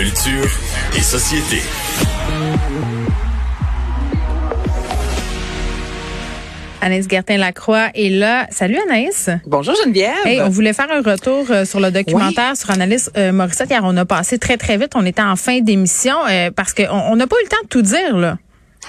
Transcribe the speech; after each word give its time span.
Culture 0.00 0.48
et 0.96 1.02
société. 1.02 1.58
Anaïs 6.80 7.06
Gertin-Lacroix 7.06 7.88
est 7.94 8.08
là. 8.08 8.46
Salut 8.50 8.78
Anaïs. 8.88 9.28
Bonjour 9.46 9.74
Geneviève. 9.84 10.14
Hey, 10.24 10.40
on 10.40 10.48
voulait 10.48 10.72
faire 10.72 10.90
un 10.90 11.02
retour 11.02 11.44
euh, 11.50 11.66
sur 11.66 11.80
le 11.80 11.90
documentaire 11.90 12.56
sur 12.56 12.70
Annalise 12.70 13.10
euh, 13.18 13.30
Morissette 13.30 13.68
car 13.68 13.82
on 13.84 13.94
a 13.98 14.06
passé 14.06 14.38
très 14.38 14.56
très 14.56 14.78
vite. 14.78 14.92
On 14.94 15.04
était 15.04 15.20
en 15.20 15.36
fin 15.36 15.60
d'émission 15.60 16.16
euh, 16.30 16.50
parce 16.50 16.72
qu'on 16.72 17.16
n'a 17.16 17.26
pas 17.26 17.36
eu 17.36 17.44
le 17.44 17.50
temps 17.50 17.62
de 17.62 17.68
tout 17.68 17.82
dire 17.82 18.16
là. 18.16 18.38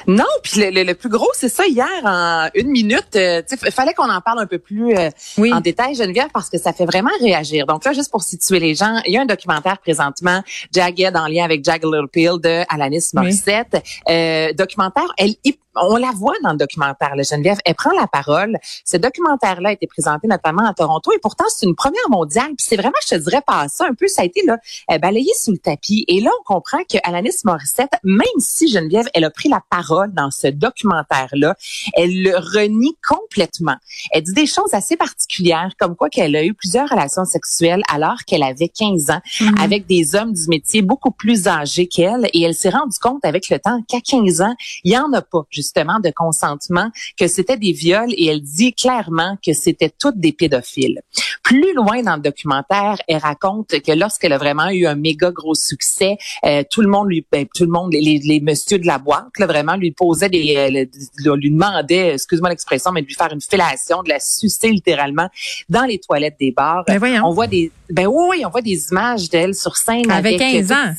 Non, 0.08 0.26
puis 0.44 0.62
le, 0.62 0.84
le, 0.84 0.96
plus 0.96 1.10
gros, 1.10 1.30
c'est 1.34 1.50
ça 1.50 1.66
hier 1.66 1.88
en 2.04 2.50
une 2.55 2.70
minute. 2.70 3.16
Il 3.16 3.71
fallait 3.71 3.94
qu'on 3.94 4.10
en 4.10 4.21
parle 4.21 4.40
un 4.40 4.46
peu 4.46 4.60
plus 4.60 4.96
en 5.38 5.60
détail, 5.60 5.96
Geneviève, 5.96 6.30
parce 6.34 6.50
que 6.50 6.58
ça 6.58 6.73
fait 6.73 6.86
vraiment 6.86 7.12
réagir. 7.20 7.66
Donc 7.66 7.86
là, 7.86 7.94
juste 7.94 8.12
pour 8.12 8.23
situer 8.23 8.59
les 8.59 8.76
gens, 8.76 9.02
il 9.05 9.14
y 9.14 9.18
a 9.18 9.22
un 9.22 9.26
documentaire 9.26 9.77
présentement, 9.80 10.44
Jagged 10.73 11.16
en 11.16 11.27
lien 11.27 11.44
avec 11.44 11.63
Jagged 11.63 11.85
Little 11.85 12.08
Pill 12.08 12.34
de 12.41 12.63
Alanis 12.70 13.09
Morissette. 13.13 13.84
documentaire, 14.58 15.12
elle 15.18 15.35
on 15.75 15.98
la 15.98 16.11
voit 16.11 16.35
dans 16.43 16.52
le 16.52 16.57
documentaire, 16.57 17.16
la 17.16 17.23
Geneviève. 17.23 17.57
Elle 17.66 17.75
prend 17.75 17.91
la 17.91 18.07
parole. 18.07 18.57
Ce 18.85 18.98
documentaire-là 18.98 19.70
a 19.70 19.71
été 19.73 19.88
présenté 19.88 20.27
notamment 20.27 20.66
à 20.66 20.73
Toronto 20.73 21.12
et 21.13 21.20
pourtant 21.20 21.45
c'est 21.49 21.66
une 21.66 21.75
première 21.75 22.09
mondiale. 22.09 22.48
Puis 22.57 22.66
c'est 22.67 22.75
vraiment, 22.75 22.98
je 23.07 23.16
te 23.16 23.21
dirais, 23.21 23.41
pas 23.45 23.67
ça 23.67 23.85
un 23.85 23.93
peu. 23.93 24.07
Ça 24.07 24.21
a 24.23 24.26
été 24.26 24.43
là 24.45 24.57
euh, 24.91 24.98
balayé 24.98 25.31
sous 25.39 25.52
le 25.52 25.57
tapis. 25.57 26.05
Et 26.07 26.21
là, 26.21 26.29
on 26.39 26.43
comprend 26.43 26.79
que 26.89 26.98
Alanis 27.03 27.41
Morissette, 27.45 27.91
même 28.03 28.26
si 28.39 28.67
Geneviève, 28.67 29.07
elle 29.13 29.23
a 29.23 29.29
pris 29.29 29.49
la 29.49 29.62
parole 29.70 30.13
dans 30.13 30.31
ce 30.31 30.48
documentaire-là, 30.48 31.55
elle 31.93 32.21
le 32.23 32.38
renie 32.38 32.98
complètement. 33.07 33.76
Elle 34.12 34.23
dit 34.23 34.34
des 34.34 34.45
choses 34.45 34.73
assez 34.73 34.98
particulières, 34.98 35.71
comme 35.79 35.95
quoi 35.95 36.09
qu'elle 36.09 36.35
a 36.35 36.43
eu 36.43 36.53
plusieurs 36.53 36.90
relations 36.90 37.26
sexuelles 37.26 37.81
alors 37.91 38.17
qu'elle 38.26 38.43
avait 38.43 38.70
15 38.70 39.09
ans 39.12 39.21
mhm. 39.40 39.55
avec 39.59 39.85
des 39.88 40.15
hommes 40.15 40.34
du 40.34 40.48
métier 40.48 40.81
beaucoup 40.81 41.12
plus 41.12 41.48
âgés 41.48 41.88
qu'elle. 41.88 42.29
Et 42.34 42.41
elle 42.41 42.55
s'est 42.55 42.70
rendue 42.70 42.98
compte 43.01 43.24
avec 43.24 43.49
le 43.49 43.59
temps 43.59 43.81
qu'à 43.87 44.01
15 44.01 44.41
ans, 44.41 44.55
il 44.84 44.91
y 44.91 44.98
en 44.98 45.12
a 45.13 45.21
pas 45.21 45.43
justement 45.62 45.99
de 45.99 46.12
consentement, 46.15 46.90
que 47.17 47.27
c'était 47.27 47.57
des 47.57 47.71
viols 47.71 48.12
et 48.17 48.27
elle 48.27 48.41
dit 48.41 48.73
clairement 48.73 49.37
que 49.45 49.54
c'était 49.54 49.91
toutes 49.98 50.20
des 50.20 50.34
pédophiles. 50.34 51.01
Plus 51.43 51.73
loin 51.73 52.01
dans 52.03 52.15
le 52.15 52.21
documentaire, 52.21 52.98
elle 53.07 53.18
raconte 53.18 53.70
que 53.70 53.91
lorsqu'elle 53.91 54.34
a 54.34 54.37
vraiment 54.37 54.70
eu 54.70 54.85
un 54.85 54.95
méga 54.95 55.31
gros 55.31 55.55
succès, 55.55 56.18
euh, 56.45 56.63
tout 56.70 56.81
le 56.81 56.87
monde 56.87 57.09
lui, 57.09 57.26
ben, 57.31 57.45
tout 57.53 57.65
le 57.65 57.71
monde, 57.71 57.93
les, 57.93 58.20
les 58.23 58.40
messieurs 58.40 58.79
de 58.79 58.87
la 58.87 58.98
boîte, 58.98 59.37
là, 59.37 59.45
vraiment 59.45 59.76
lui 59.76 59.91
posait 59.91 60.29
des, 60.29 60.55
euh, 60.57 61.35
lui 61.35 61.51
demandait, 61.51 62.13
excuse-moi 62.13 62.49
l'expression, 62.49 62.91
mais 62.91 63.01
de 63.01 63.07
lui 63.07 63.15
faire 63.15 63.31
une 63.31 63.41
fellation, 63.41 64.03
de 64.03 64.09
la 64.09 64.19
sucer 64.19 64.69
littéralement 64.69 65.29
dans 65.69 65.84
les 65.84 66.00
toilettes 66.00 66.38
des 66.40 66.51
bars. 66.51 66.84
Ben 66.88 67.22
on 67.23 67.31
voit 67.31 67.47
des, 67.47 67.72
ben 67.90 68.07
oui, 68.07 68.44
on 68.46 68.50
voit 68.50 68.62
des 68.62 68.88
images 68.91 69.29
d'elle 69.29 69.56
sur 69.56 69.78
scène 69.78 70.09
avec, 70.09 70.41
avec 70.41 70.68
15 70.68 70.72
ans 70.72 70.94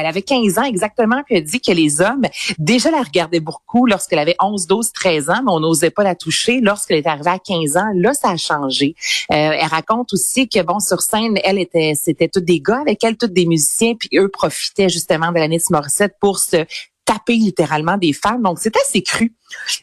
elle 0.00 0.06
avait 0.06 0.22
15 0.22 0.58
ans 0.58 0.64
exactement, 0.64 1.22
puis 1.24 1.36
elle 1.36 1.44
dit 1.44 1.60
que 1.60 1.72
les 1.72 2.00
hommes 2.00 2.22
déjà 2.58 2.90
la 2.90 3.02
regardaient 3.02 3.40
beaucoup 3.40 3.86
lorsqu'elle 3.86 4.18
avait 4.18 4.36
11, 4.40 4.66
12, 4.66 4.92
13 4.92 5.30
ans, 5.30 5.42
mais 5.44 5.52
on 5.52 5.60
n'osait 5.60 5.90
pas 5.90 6.04
la 6.04 6.14
toucher. 6.14 6.60
Lorsqu'elle 6.60 6.98
est 6.98 7.06
arrivée 7.06 7.30
à 7.30 7.38
15 7.38 7.76
ans, 7.76 7.90
là, 7.94 8.14
ça 8.14 8.30
a 8.30 8.36
changé. 8.36 8.94
Euh, 9.32 9.34
elle 9.34 9.66
raconte 9.66 10.12
aussi 10.12 10.48
que, 10.48 10.62
bon, 10.62 10.80
sur 10.80 11.00
scène, 11.00 11.38
elle 11.44 11.58
était, 11.58 11.92
c'était 11.94 12.28
tous 12.28 12.40
des 12.40 12.60
gars 12.60 12.80
avec 12.80 13.02
elle, 13.04 13.16
tous 13.16 13.28
des 13.28 13.46
musiciens, 13.46 13.94
puis 13.94 14.10
eux 14.16 14.28
profitaient 14.28 14.88
justement 14.88 15.30
de 15.30 15.38
l'Anis 15.38 15.64
Morissette 15.70 16.14
pour 16.20 16.38
se 16.38 16.64
taper 17.04 17.34
littéralement 17.34 17.96
des 17.96 18.12
femmes. 18.12 18.42
Donc, 18.42 18.58
c'est 18.60 18.76
assez 18.76 19.02
cru 19.02 19.34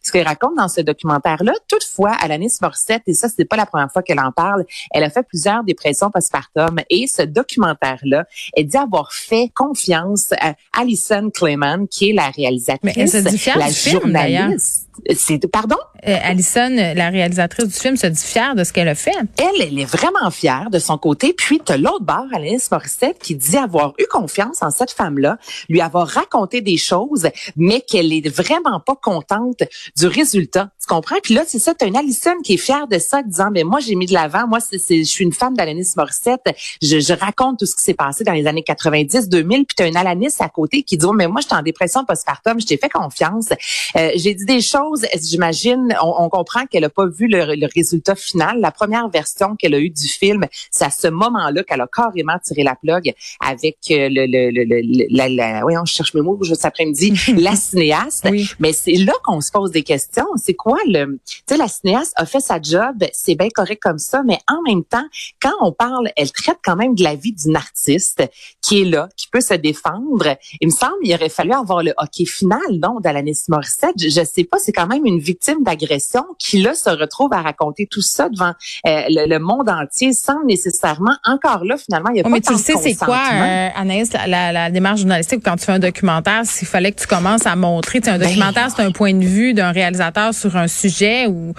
ce 0.04 0.12
qu'elle 0.12 0.28
raconte 0.28 0.56
dans 0.56 0.68
ce 0.68 0.82
documentaire-là. 0.82 1.54
Toutefois, 1.68 2.12
Alanis 2.22 2.58
Morissette, 2.62 3.04
et 3.08 3.14
ça, 3.14 3.28
c'est 3.30 3.46
pas 3.46 3.58
la 3.58 3.66
première 3.66 3.92
fois 3.92 4.02
qu'elle 4.02 4.20
en 4.20 4.32
parle, 4.32 4.66
elle 4.92 5.04
a 5.04 5.10
fait 5.10 5.24
plusieurs 5.24 5.64
dépressions 5.64 6.12
postpartum 6.12 6.80
et 6.90 7.08
ce 7.08 7.22
documentaire-là, 7.22 8.26
elle 8.56 8.68
dit 8.68 8.78
avoir 8.78 9.14
fait 9.14 9.52
confiance 9.56 10.34
à 10.40 10.54
Alison 10.78 11.30
Clayman, 11.30 11.88
qui 11.88 12.10
est 12.10 12.14
la 12.14 12.30
réalisatrice, 12.30 12.96
Mais 12.96 13.02
elle 13.02 13.10
se 13.10 13.58
la 13.58 13.70
du 13.70 13.90
journaliste. 13.90 14.90
C'est 15.16 15.48
pardon? 15.48 15.78
Euh, 16.08 16.18
Alison, 16.24 16.70
la 16.70 17.10
réalisatrice 17.10 17.68
du 17.68 17.74
film, 17.74 17.98
se 17.98 18.08
dit 18.08 18.24
fière 18.24 18.56
de 18.56 18.64
ce 18.64 18.74
qu'elle 18.74 18.88
a 18.88 18.96
fait. 18.96 19.16
Elle, 19.38 19.62
elle 19.62 19.80
est 19.80 19.86
vraiment 19.86 20.30
fière 20.32 20.70
de 20.70 20.80
son 20.80 20.98
côté. 20.98 21.34
Puis 21.34 21.62
tu 21.66 21.78
l'autre 21.78 22.04
barre, 22.04 22.28
Alanis 22.34 22.68
Morissette, 22.72 23.20
qui 23.20 23.36
dit 23.36 23.58
avoir 23.58 23.94
eu 23.98 24.06
confiance 24.10 24.62
en 24.62 24.72
cette 24.72 24.92
femme-là, 24.92 25.38
lui 25.70 25.82
avoir 25.82 26.08
raconté 26.08 26.62
des 26.62 26.78
choses, 26.78 27.30
mais 27.56 27.82
qu'elle 27.82 28.12
est 28.12 28.28
vraiment 28.28 28.80
pas 28.80 28.96
contente 28.96 29.59
du 29.98 30.08
résultat. 30.08 30.72
Comprends? 30.90 31.18
Puis 31.22 31.36
là, 31.36 31.44
c'est 31.46 31.60
ça, 31.60 31.76
tu 31.76 31.86
as 31.86 31.88
une 31.88 31.96
Alison 31.96 32.42
qui 32.44 32.56
est 32.56 32.58
fière 32.58 32.88
de 32.88 32.98
ça, 32.98 33.22
disant, 33.22 33.52
mais 33.52 33.64
moi, 33.64 33.80
j'ai 33.80 33.94
mis 33.94 34.08
de 34.08 34.14
l'avant. 34.14 34.48
Moi, 34.48 34.58
c'est, 34.60 34.80
je 34.80 35.04
suis 35.04 35.24
une 35.24 35.32
femme 35.32 35.56
d'Alanis 35.56 35.90
Morissette. 35.96 36.42
Je, 36.82 37.00
je, 37.00 37.14
raconte 37.14 37.60
tout 37.60 37.68
ce 37.68 37.76
qui 37.76 37.84
s'est 37.84 37.94
passé 37.94 38.24
dans 38.24 38.34
les 38.34 38.48
années 38.48 38.64
90, 38.64 39.30
2000. 39.30 39.66
Puis 39.68 39.76
tu 39.78 39.84
as 39.84 39.88
une 39.88 39.96
Alanis 39.96 40.34
à 40.40 40.50
côté 40.50 40.82
qui 40.82 40.98
dit, 40.98 41.06
oh, 41.06 41.14
mais 41.14 41.28
moi, 41.28 41.42
j'étais 41.42 41.54
en 41.54 41.62
dépression 41.62 42.06
postpartum. 42.06 42.60
Je 42.60 42.66
t'ai 42.66 42.78
fait 42.78 42.90
confiance. 42.90 43.50
Euh, 43.98 44.10
j'ai 44.16 44.34
dit 44.34 44.46
des 44.46 44.62
choses, 44.62 45.06
j'imagine, 45.22 45.96
on, 46.02 46.28
comprend 46.30 46.66
qu'elle 46.66 46.86
a 46.86 46.90
pas 46.90 47.06
vu 47.06 47.28
le, 47.28 47.68
résultat 47.76 48.16
final. 48.16 48.60
La 48.60 48.72
première 48.72 49.10
version 49.10 49.56
qu'elle 49.56 49.76
a 49.76 49.80
eue 49.80 49.92
du 49.92 50.08
film, 50.08 50.48
c'est 50.72 50.86
à 50.86 50.90
ce 50.90 51.08
moment-là 51.08 51.64
qu'elle 51.64 51.82
a 51.82 51.88
carrément 51.88 52.40
tiré 52.44 52.64
la 52.64 52.74
plug 52.74 53.14
avec 53.46 53.78
euh, 53.92 54.10
le, 54.10 54.26
le, 54.26 54.50
le, 54.50 55.06
la, 55.12 55.30
la, 55.30 55.66
oui, 55.68 55.78
on 55.78 55.86
cherche 55.86 56.16
mes 56.16 56.22
mots 56.22 56.40
juste 56.42 56.66
après-midi, 56.66 57.14
la 57.38 57.56
cinéaste. 57.56 58.28
Mais 58.60 58.74
c'est 58.74 58.94
là 58.94 59.14
qu'on 59.24 59.40
se 59.40 59.52
pose 59.52 59.70
des 59.70 59.84
questions. 59.84 60.26
C'est 60.36 60.56
quoi 60.56 60.79
le, 60.88 61.20
tu 61.26 61.42
sais, 61.48 61.58
la 61.58 61.68
cinéaste 61.68 62.14
a 62.16 62.26
fait 62.26 62.40
sa 62.40 62.62
job, 62.62 63.04
c'est 63.14 63.36
bien 63.36 63.50
correct 63.54 63.82
comme 63.82 64.00
ça, 64.00 64.24
mais 64.26 64.40
en 64.48 64.62
même 64.62 64.84
temps, 64.84 65.06
quand 65.42 65.54
on 65.62 65.72
parle, 65.72 66.12
elle 66.16 66.32
traite 66.32 66.60
quand 66.64 66.76
même 66.76 66.96
de 66.96 67.04
la 67.04 67.16
vie 67.16 67.34
d'une 67.34 67.56
artiste 67.56 68.24
qui 68.62 68.82
est 68.82 68.86
là, 68.86 69.10
qui 69.16 69.28
peut 69.28 69.42
se 69.42 69.54
défendre. 69.54 70.38
Il 70.62 70.68
me 70.68 70.74
semble, 70.74 70.96
il 71.04 71.14
aurait 71.14 71.30
fallu 71.30 71.54
avoir 71.54 71.84
le 71.84 71.94
hockey 71.98 72.26
final, 72.26 72.60
non, 72.82 73.00
d'Alanis 73.00 73.44
Morissette. 73.50 73.96
Je, 73.98 74.10
je 74.10 74.24
sais 74.24 74.44
pas, 74.44 74.58
c'est 74.60 74.72
quand 74.72 74.88
même 74.88 75.06
une 75.06 75.20
victime 75.20 75.64
d'agression 75.64 76.24
qui 76.38 76.62
là 76.62 76.74
se 76.74 76.90
retrouve 76.90 77.34
à 77.34 77.42
raconter 77.42 77.88
tout 77.90 78.02
ça 78.02 78.30
devant 78.30 78.54
euh, 78.88 79.02
le, 79.10 79.40
monde 79.40 79.70
entier 79.70 80.14
sans 80.14 80.44
nécessairement, 80.46 81.16
encore 81.26 81.64
là, 81.64 81.78
finalement, 81.78 82.10
il 82.10 82.18
y 82.18 82.20
a 82.20 82.24
pas 82.24 82.30
mais 82.30 82.42
tu 82.42 82.56
sais, 82.56 82.74
c'est 82.82 82.96
quoi, 82.96 83.22
euh, 83.32 83.70
Anaïs, 83.76 84.12
la, 84.14 84.52
la, 84.52 84.70
démarche 84.70 85.00
journalistique 85.00 85.42
quand 85.44 85.56
tu 85.56 85.66
fais 85.66 85.72
un 85.72 85.80
documentaire, 85.80 86.42
s'il 86.46 86.68
fallait 86.68 86.92
que 86.92 87.02
tu 87.02 87.08
commences 87.08 87.46
à 87.46 87.56
montrer, 87.56 88.00
un 88.06 88.18
ben, 88.18 88.28
documentaire, 88.28 88.70
c'est 88.76 88.82
un 88.82 88.92
point 88.92 89.14
de 89.14 89.26
vue 89.26 89.54
d'un 89.54 89.72
réalisateur 89.72 90.34
sur 90.34 90.56
un 90.58 90.68
sujet 90.70 91.28
où 91.28 91.54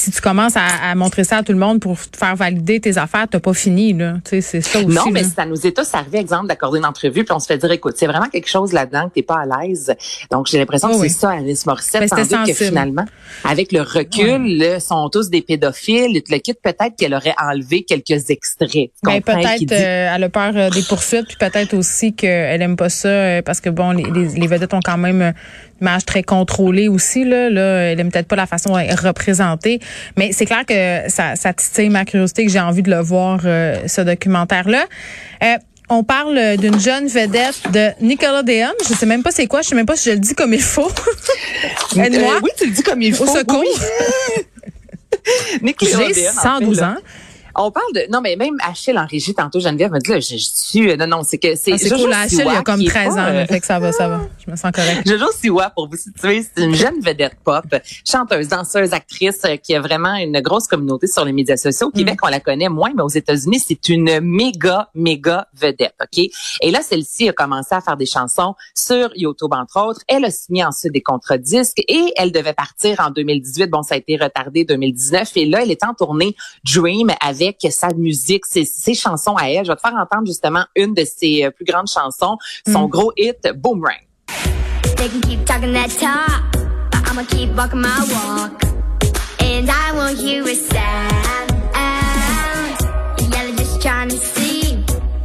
si 0.00 0.10
tu 0.10 0.20
commences 0.20 0.54
à, 0.56 0.94
montrer 0.94 1.24
ça 1.24 1.38
à 1.38 1.42
tout 1.42 1.52
le 1.52 1.58
monde 1.58 1.80
pour 1.80 1.98
faire 1.98 2.34
valider 2.36 2.80
tes 2.80 2.96
affaires, 2.96 3.26
t'as 3.30 3.40
pas 3.40 3.54
fini 3.54 3.92
là. 3.92 4.14
Tu 4.24 4.30
sais, 4.30 4.40
c'est 4.40 4.60
ça 4.60 4.78
aussi. 4.80 4.96
Non, 4.96 5.10
mais 5.10 5.24
ça 5.24 5.44
nous 5.46 5.66
est 5.66 5.76
tous 5.76 5.94
arrivé, 5.94 6.18
exemple, 6.18 6.46
d'accorder 6.46 6.78
une 6.78 6.86
entrevue, 6.86 7.24
puis 7.24 7.32
on 7.32 7.38
se 7.38 7.46
fait 7.46 7.58
dire, 7.58 7.70
écoute, 7.70 7.94
c'est 7.96 8.06
vraiment 8.06 8.28
quelque 8.28 8.48
chose 8.48 8.72
là-dedans 8.72 9.08
que 9.08 9.14
t'es 9.14 9.22
pas 9.22 9.42
à 9.42 9.62
l'aise. 9.66 9.94
Donc 10.30 10.46
j'ai 10.46 10.58
l'impression 10.58 10.88
que 10.88 10.98
c'est 10.98 11.08
ça, 11.08 11.30
Alice 11.30 11.66
Morissette, 11.66 12.10
ben, 12.10 12.26
tandis 12.26 12.52
que 12.52 12.64
finalement, 12.64 13.04
avec 13.44 13.72
le 13.72 13.82
recul, 13.82 14.58
là, 14.58 14.80
sont 14.80 15.08
tous 15.10 15.28
des 15.28 15.42
pédophiles. 15.42 16.22
Le 16.30 16.38
kit 16.38 16.54
peut-être 16.54 16.96
qu'elle 16.96 17.14
aurait 17.14 17.34
enlevé 17.38 17.82
quelques 17.82 18.30
extraits. 18.30 18.90
Ben, 19.02 19.20
peut-être 19.20 19.72
euh, 19.72 20.14
elle 20.14 20.24
a 20.24 20.28
peur 20.28 20.52
euh, 20.56 20.70
des 20.70 20.82
poursuites, 20.82 21.26
puis 21.26 21.36
peut-être 21.38 21.74
aussi 21.74 22.14
qu'elle 22.14 22.62
aime 22.62 22.76
pas 22.76 22.88
ça 22.88 23.08
euh, 23.08 23.42
parce 23.42 23.60
que 23.60 23.70
bon, 23.70 23.90
les, 23.92 24.04
les, 24.04 24.46
vedettes 24.46 24.74
ont 24.74 24.80
quand 24.84 24.98
même 24.98 25.22
une 25.22 25.34
image 25.80 26.04
très 26.04 26.22
contrôlée 26.22 26.88
aussi 26.88 27.24
là. 27.24 27.50
Là, 27.50 27.90
elle 27.90 28.00
aime 28.00 28.10
peut-être 28.10 28.28
pas 28.28 28.36
la 28.36 28.46
façon 28.46 28.72
représentée. 28.72 29.80
Mais 30.16 30.32
c'est 30.32 30.46
clair 30.46 30.64
que 30.66 31.10
ça, 31.10 31.36
ça 31.36 31.52
titille 31.52 31.88
ma 31.88 32.04
curiosité, 32.04 32.44
que 32.44 32.52
j'ai 32.52 32.60
envie 32.60 32.82
de 32.82 32.90
le 32.90 33.00
voir, 33.00 33.40
euh, 33.44 33.76
ce 33.86 34.00
documentaire-là. 34.00 34.84
Euh, 35.42 35.56
on 35.88 36.04
parle 36.04 36.56
d'une 36.56 36.78
jeune 36.78 37.08
vedette 37.08 37.60
de 37.72 37.90
Nickelodeon. 38.00 38.72
Je 38.88 38.94
sais 38.94 39.06
même 39.06 39.24
pas 39.24 39.32
c'est 39.32 39.46
quoi. 39.46 39.62
Je 39.62 39.68
sais 39.68 39.74
même 39.74 39.86
pas 39.86 39.96
si 39.96 40.08
je 40.08 40.14
le 40.14 40.20
dis 40.20 40.34
comme 40.34 40.54
il 40.54 40.62
faut. 40.62 40.88
Aide-moi. 41.96 42.34
Euh, 42.36 42.40
oui, 42.42 42.50
tu 42.56 42.66
le 42.66 42.72
dis 42.72 42.82
comme 42.82 43.02
il 43.02 43.12
faut. 43.12 43.24
Au 43.24 43.36
secours. 43.36 43.64
Nickelodeon. 45.62 46.08
J'ai 46.14 46.14
112 46.14 46.82
ans. 46.82 46.94
On 47.56 47.70
parle 47.70 47.92
de 47.94 48.10
non 48.10 48.20
mais 48.20 48.36
même 48.36 48.56
Achille 48.62 48.98
en 48.98 49.06
régie 49.06 49.34
tantôt 49.34 49.60
Geneviève 49.60 49.90
me 49.90 49.98
dit 49.98 50.10
là 50.10 50.20
je, 50.20 50.36
suis 50.36 50.96
non 50.96 51.06
non 51.06 51.22
c'est 51.24 51.38
que 51.38 51.56
c'est 51.56 51.72
ah, 51.72 51.96
cool 51.96 52.12
Achille 52.12 52.44
il 52.46 52.52
y 52.52 52.56
a 52.56 52.62
comme 52.62 52.84
13 52.84 53.12
ans 53.14 53.18
euh, 53.18 53.46
fait 53.46 53.60
que 53.60 53.66
ça 53.66 53.78
va 53.78 53.92
ça 53.92 54.08
va. 54.08 54.20
Je 54.44 54.50
me 54.50 54.56
sens 54.56 54.70
correct. 54.72 55.06
Jojo 55.06 55.30
Siwa 55.32 55.70
pour 55.70 55.88
vous 55.88 55.96
situer 55.96 56.42
c'est 56.42 56.64
une 56.64 56.74
jeune 56.74 57.00
vedette 57.00 57.36
pop 57.44 57.64
chanteuse 58.08 58.48
danseuse 58.48 58.92
actrice 58.92 59.40
euh, 59.44 59.56
qui 59.56 59.74
a 59.74 59.80
vraiment 59.80 60.14
une 60.14 60.40
grosse 60.40 60.66
communauté 60.66 61.06
sur 61.06 61.24
les 61.24 61.32
médias 61.32 61.56
sociaux. 61.56 61.88
Au 61.88 61.90
Québec 61.90 62.18
mm. 62.22 62.26
on 62.26 62.30
la 62.30 62.40
connaît 62.40 62.68
moins 62.68 62.92
mais 62.94 63.02
aux 63.02 63.08
États-Unis 63.08 63.62
c'est 63.66 63.88
une 63.88 64.20
méga 64.20 64.88
méga 64.94 65.48
vedette 65.54 65.94
OK? 66.00 66.24
Et 66.62 66.70
là 66.70 66.82
celle-ci 66.82 67.28
a 67.28 67.32
commencé 67.32 67.74
à 67.74 67.80
faire 67.80 67.96
des 67.96 68.06
chansons 68.06 68.54
sur 68.74 69.10
YouTube 69.16 69.52
entre 69.52 69.80
autres. 69.80 70.02
Elle 70.08 70.24
a 70.24 70.30
signé 70.30 70.64
ensuite 70.64 70.92
des 70.92 71.02
contrats 71.02 71.38
disques 71.38 71.82
et 71.88 72.12
elle 72.16 72.32
devait 72.32 72.54
partir 72.54 73.00
en 73.00 73.10
2018 73.10 73.66
bon 73.66 73.82
ça 73.82 73.94
a 73.96 73.98
été 73.98 74.16
retardé 74.16 74.64
2019 74.64 75.36
et 75.36 75.46
là 75.46 75.62
elle 75.62 75.70
est 75.70 75.84
en 75.84 75.94
tournée 75.94 76.36
Dream 76.64 77.10
avec 77.20 77.39
avec 77.40 77.66
sa 77.70 77.88
musique, 77.94 78.46
ses, 78.46 78.64
ses, 78.64 78.94
chansons 78.94 79.34
à 79.36 79.50
elle. 79.50 79.64
Je 79.64 79.70
vais 79.70 79.76
te 79.76 79.80
faire 79.80 79.94
entendre 79.94 80.26
justement 80.26 80.64
une 80.76 80.94
de 80.94 81.04
ses 81.04 81.44
euh, 81.44 81.50
plus 81.50 81.64
grandes 81.64 81.88
chansons, 81.88 82.36
son 82.66 82.86
mm. 82.86 82.90
gros 82.90 83.12
hit 83.16 83.38
Boomerang. 83.56 84.00
They 84.96 85.08
can 85.08 85.20
keep 85.22 85.44
talking 85.46 85.72
that 85.72 85.88
talk, 85.98 86.52
but 86.90 87.10
I'ma 87.10 87.24
keep 87.24 87.56
walking 87.56 87.80
my 87.80 88.00
walk. 88.12 88.62
And 89.40 89.70
I 89.70 89.92
won't 89.94 90.18
hear 90.18 90.42
a 90.42 90.54
sound. 90.54 91.50
Yeah, 93.32 93.56
just 93.56 93.80
trying 93.80 94.10
to 94.10 94.16
see 94.16 94.74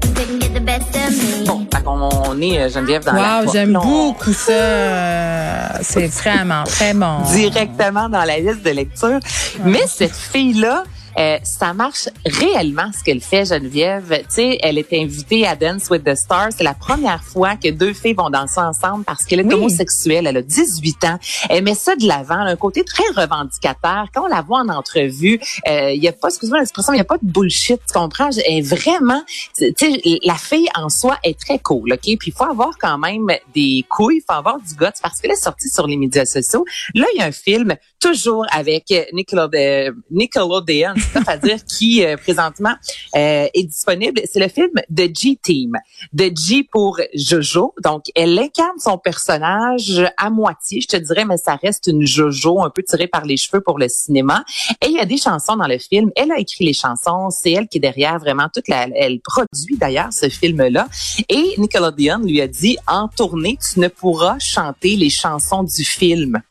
if 0.01 0.13
they 0.15 0.25
can 0.25 0.39
get 0.39 0.53
the 0.53 0.61
best 0.61 0.95
of 0.95 1.11
me. 1.11 1.45
Bon, 1.45 1.67
on 1.85 2.09
ton 2.09 2.35
nez, 2.35 2.69
Geneviève, 2.69 3.03
dans 3.03 3.13
la 3.13 3.43
Wow, 3.43 3.51
j'aime 3.51 3.73
beaucoup 3.73 4.33
ça. 4.33 5.81
C'est 5.81 6.07
vraiment 6.07 6.63
très 6.63 6.93
bon. 6.93 7.21
Directement 7.33 8.07
dans 8.07 8.23
la 8.23 8.39
liste 8.39 8.63
de 8.63 8.71
lecture. 8.71 9.19
Mais 9.65 9.83
cette 9.87 10.15
fille-là, 10.15 10.83
euh, 11.17 11.37
ça 11.43 11.73
marche 11.73 12.09
réellement 12.25 12.91
ce 12.97 13.03
qu'elle 13.03 13.21
fait, 13.21 13.45
Geneviève. 13.45 14.19
Tu 14.19 14.25
sais, 14.29 14.59
elle 14.61 14.77
est 14.77 14.93
invitée 14.93 15.47
à 15.47 15.55
Dance 15.55 15.89
with 15.89 16.03
the 16.03 16.15
Stars. 16.15 16.49
C'est 16.57 16.63
la 16.63 16.73
première 16.73 17.23
fois 17.23 17.55
que 17.55 17.69
deux 17.69 17.93
filles 17.93 18.13
vont 18.13 18.29
danser 18.29 18.59
ensemble 18.59 19.05
parce 19.05 19.23
qu'elle 19.23 19.39
est 19.39 19.53
homosexuelle. 19.53 20.27
Elle 20.27 20.37
a 20.37 20.41
18 20.41 21.03
ans. 21.05 21.19
Elle 21.49 21.63
met 21.63 21.75
ça 21.75 21.95
de 21.95 22.05
l'avant, 22.07 22.35
un 22.35 22.55
côté 22.55 22.83
très 22.83 23.05
revendicateur. 23.15 24.07
Quand 24.13 24.25
on 24.25 24.27
la 24.27 24.41
voit 24.41 24.59
en 24.59 24.69
entrevue, 24.69 25.39
euh, 25.67 25.91
il 25.91 26.03
y 26.03 26.07
a 26.07 26.11
pas, 26.11 26.27
excuse-moi 26.29 26.59
l'expression, 26.59 26.93
il 26.93 26.97
y 26.97 27.01
a 27.01 27.05
pas 27.05 27.17
de 27.17 27.27
bullshit. 27.27 27.79
Tu 27.87 27.93
comprends? 27.93 28.29
Elle 28.45 28.57
est 28.57 28.61
vraiment, 28.61 29.23
tu 29.57 29.73
sais, 29.77 30.01
la 30.23 30.35
fille 30.35 30.67
en 30.75 30.89
soi 30.89 31.17
est 31.23 31.39
très 31.39 31.59
cool, 31.59 31.93
ok? 31.93 32.01
Puis 32.01 32.17
il 32.27 32.33
faut 32.33 32.43
avoir 32.43 32.77
quand 32.79 32.97
même 32.97 33.27
des 33.53 33.85
couilles, 33.89 34.17
il 34.17 34.23
faut 34.27 34.37
avoir 34.37 34.57
du 34.59 34.73
guts 34.75 34.99
parce 35.01 35.21
qu'elle 35.21 35.31
est 35.31 35.43
sortie 35.43 35.69
sur 35.69 35.87
les 35.87 35.97
médias 35.97 36.25
sociaux. 36.25 36.65
Là, 36.93 37.05
il 37.13 37.19
y 37.19 37.21
a 37.21 37.25
un 37.25 37.31
film 37.31 37.75
toujours 38.05 38.45
avec 38.51 38.93
Nickelodeon, 39.13 39.93
Nickelodeon 40.11 40.93
c'est-à-dire 40.95 41.65
qui 41.65 42.05
euh, 42.05 42.17
présentement 42.17 42.75
euh, 43.15 43.47
est 43.51 43.63
disponible. 43.63 44.21
C'est 44.31 44.39
le 44.39 44.47
film 44.47 44.71
de 44.89 45.09
G-Team, 45.11 45.73
de 46.13 46.31
G 46.35 46.67
pour 46.71 46.99
Jojo. 47.15 47.73
Donc, 47.83 48.03
elle 48.15 48.37
incarne 48.37 48.77
son 48.77 48.97
personnage 48.99 50.03
à 50.17 50.29
moitié, 50.29 50.81
je 50.81 50.87
te 50.87 50.97
dirais, 50.97 51.25
mais 51.25 51.37
ça 51.37 51.55
reste 51.55 51.87
une 51.87 52.05
Jojo 52.05 52.61
un 52.61 52.69
peu 52.69 52.83
tirée 52.83 53.07
par 53.07 53.25
les 53.25 53.37
cheveux 53.37 53.61
pour 53.61 53.79
le 53.79 53.87
cinéma. 53.87 54.43
Et 54.83 54.87
il 54.87 54.93
y 54.93 54.99
a 54.99 55.05
des 55.05 55.17
chansons 55.17 55.55
dans 55.55 55.67
le 55.67 55.79
film. 55.79 56.11
Elle 56.15 56.31
a 56.31 56.37
écrit 56.39 56.65
les 56.65 56.73
chansons. 56.73 57.29
C'est 57.31 57.53
elle 57.53 57.67
qui 57.67 57.77
est 57.77 57.81
derrière 57.81 58.19
vraiment 58.19 58.49
toute 58.53 58.67
la. 58.67 58.87
Elle 58.95 59.19
produit 59.21 59.77
d'ailleurs 59.77 60.13
ce 60.13 60.29
film-là. 60.29 60.87
Et 61.29 61.55
Nickelodeon 61.57 62.19
lui 62.19 62.41
a 62.41 62.47
dit 62.47 62.77
en 62.87 63.07
tournée, 63.07 63.57
tu 63.73 63.79
ne 63.79 63.87
pourras 63.87 64.37
chanter 64.39 64.95
les 64.95 65.09
chansons 65.09 65.63
du 65.63 65.83
film. 65.83 66.41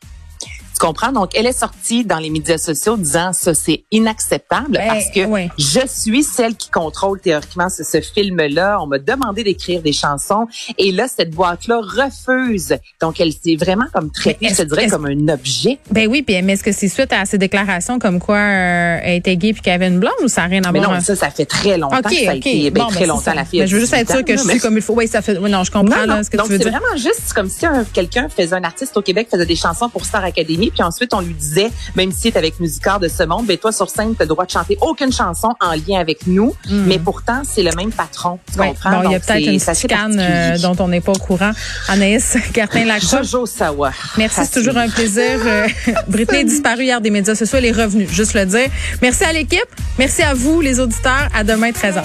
Tu 0.77 0.85
comprends? 0.85 1.11
Donc, 1.11 1.31
elle 1.35 1.45
est 1.45 1.57
sortie 1.57 2.03
dans 2.03 2.19
les 2.19 2.29
médias 2.29 2.57
sociaux 2.57 2.97
disant 2.97 3.31
ça, 3.31 3.53
c'est 3.53 3.85
inacceptable 3.91 4.71
ben, 4.71 4.87
parce 4.87 5.09
que 5.09 5.21
je 5.57 5.87
suis 5.87 6.23
celle 6.23 6.55
qui 6.55 6.69
contrôle 6.69 7.19
théoriquement 7.21 7.69
ce, 7.69 7.83
ce 7.83 8.01
film-là. 8.01 8.77
On 8.81 8.87
m'a 8.87 8.99
demandé 8.99 9.43
d'écrire 9.43 9.81
des 9.81 9.93
chansons 9.93 10.47
et 10.77 10.91
là, 10.91 11.07
cette 11.07 11.31
boîte-là 11.31 11.79
refuse. 11.79 12.75
Donc, 13.01 13.21
elle 13.21 13.31
s'est 13.31 13.55
vraiment 13.55 13.85
comme 13.93 14.11
traitée, 14.11 14.49
je 14.49 14.63
dirais, 14.63 14.87
comme 14.87 15.05
un 15.05 15.27
objet. 15.29 15.79
Ben 15.91 16.07
oui, 16.09 16.21
puis 16.23 16.41
mais 16.41 16.53
est-ce 16.53 16.63
que 16.63 16.71
c'est 16.71 16.89
suite 16.89 17.13
à 17.13 17.25
ces 17.25 17.37
déclarations 17.37 17.99
comme 17.99 18.19
quoi 18.19 18.37
euh, 18.37 18.99
elle 19.01 19.15
était 19.15 19.37
gay 19.37 19.53
puis 19.53 19.61
qu'elle 19.61 19.73
avait 19.73 19.87
une 19.87 19.99
blonde 19.99 20.13
ou 20.23 20.27
ça 20.27 20.41
n'a 20.41 20.47
rien 20.47 20.63
à 20.63 20.71
voir? 20.71 20.89
Mais 20.89 20.95
non, 20.95 21.01
ça, 21.01 21.15
ça 21.15 21.29
fait 21.29 21.45
très 21.45 21.77
longtemps 21.77 22.01
que 22.01 22.15
ça 22.15 22.31
a 22.31 22.35
été, 22.35 22.69
ben, 22.69 22.87
très 22.87 23.01
ben, 23.01 23.07
longtemps 23.07 23.33
la 23.33 23.45
fille. 23.45 23.65
Je 23.65 23.75
veux 23.75 23.79
juste 23.79 23.93
être 23.93 24.11
sûre 24.11 24.25
que 24.25 24.35
je 24.35 24.41
suis 24.41 24.59
comme 24.59 24.75
il 24.75 24.81
faut. 24.81 24.93
Oui, 24.93 25.07
ça 25.07 25.21
fait, 25.21 25.37
oui, 25.37 25.49
non, 25.49 25.63
je 25.63 25.71
comprends 25.71 26.05
là, 26.05 26.23
ce 26.23 26.29
que 26.29 26.37
donc, 26.37 26.47
tu 26.47 26.53
veux 26.53 26.57
dire. 26.57 26.67
c'est 26.67 26.77
vraiment 26.77 26.97
juste 26.97 27.33
comme 27.33 27.49
si 27.49 27.65
quelqu'un 27.93 28.27
faisait 28.29 28.55
un 28.55 28.63
artiste 28.63 28.95
au 28.97 29.01
Québec 29.01 29.27
faisait 29.31 29.45
des 29.45 29.55
chansons 29.55 29.89
pour 29.89 30.05
Star 30.05 30.23
Academy 30.23 30.71
puis 30.75 30.83
ensuite 30.83 31.13
on 31.13 31.21
lui 31.21 31.33
disait, 31.33 31.71
même 31.95 32.11
si 32.11 32.31
tu 32.31 32.37
avec 32.37 32.59
Musicard 32.59 32.99
de 32.99 33.07
ce 33.07 33.23
monde, 33.23 33.45
ben 33.45 33.57
toi 33.57 33.71
sur 33.71 33.89
scène, 33.89 34.15
tu 34.15 34.21
as 34.21 34.25
le 34.25 34.29
droit 34.29 34.45
de 34.45 34.51
chanter 34.51 34.77
aucune 34.81 35.11
chanson 35.11 35.53
en 35.59 35.71
lien 35.71 35.99
avec 35.99 36.27
nous, 36.27 36.53
hmm. 36.69 36.85
mais 36.85 36.99
pourtant 36.99 37.41
c'est 37.43 37.63
le 37.63 37.71
même 37.75 37.91
patron. 37.91 38.39
Tu 38.51 38.59
comprends? 38.59 39.01
Bon, 39.01 39.09
il 39.09 39.11
y 39.11 39.15
a 39.15 39.19
peut-être 39.19 39.47
une 39.47 39.59
chicane 39.59 40.17
euh, 40.19 40.57
dont 40.59 40.75
on 40.79 40.87
n'est 40.87 41.01
pas 41.01 41.13
au 41.13 41.17
courant. 41.17 41.51
Anaïs 41.87 42.37
Cartin-Lacroix. 42.53 43.23
Jojo 43.23 43.45
Sawa. 43.45 43.91
Merci, 44.17 44.41
c'est 44.43 44.59
toujours 44.59 44.77
un 44.77 44.89
plaisir. 44.89 45.39
Euh, 45.45 45.67
Britney 46.07 46.41
est 46.41 46.43
disparue 46.45 46.83
hier 46.83 47.01
des 47.01 47.09
médias 47.09 47.35
sociaux, 47.35 47.57
elle 47.57 47.65
est 47.65 47.71
revenue, 47.71 48.07
juste 48.09 48.33
le 48.33 48.45
dire. 48.45 48.67
Merci 49.01 49.23
à 49.23 49.33
l'équipe, 49.33 49.65
merci 49.97 50.21
à 50.21 50.33
vous 50.33 50.61
les 50.61 50.79
auditeurs. 50.79 51.29
À 51.33 51.43
demain 51.43 51.71
13h. 51.71 52.03